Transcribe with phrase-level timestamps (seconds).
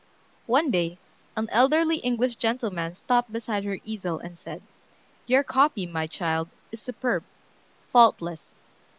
[0.47, 0.97] One day
[1.37, 4.63] an elderly English gentleman stopped beside her easel, and said:
[5.27, 7.23] "Your copy, my child, is superb,
[7.91, 8.55] faultless.